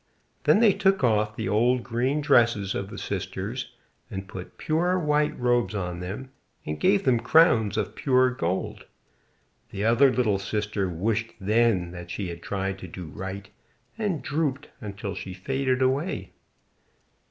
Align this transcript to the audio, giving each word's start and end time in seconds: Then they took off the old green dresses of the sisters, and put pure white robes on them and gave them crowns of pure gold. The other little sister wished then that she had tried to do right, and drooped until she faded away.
Then 0.45 0.61
they 0.61 0.73
took 0.73 1.03
off 1.03 1.35
the 1.35 1.47
old 1.47 1.83
green 1.83 2.21
dresses 2.21 2.73
of 2.73 2.89
the 2.89 2.97
sisters, 2.97 3.71
and 4.09 4.27
put 4.27 4.57
pure 4.57 4.97
white 4.97 5.37
robes 5.39 5.75
on 5.75 5.99
them 5.99 6.31
and 6.65 6.79
gave 6.79 7.03
them 7.03 7.19
crowns 7.19 7.77
of 7.77 7.93
pure 7.93 8.31
gold. 8.31 8.85
The 9.69 9.85
other 9.85 10.11
little 10.11 10.39
sister 10.39 10.89
wished 10.89 11.33
then 11.39 11.91
that 11.91 12.09
she 12.09 12.29
had 12.29 12.41
tried 12.41 12.79
to 12.79 12.87
do 12.87 13.09
right, 13.13 13.47
and 13.95 14.23
drooped 14.23 14.69
until 14.81 15.13
she 15.13 15.35
faded 15.35 15.83
away. 15.83 16.31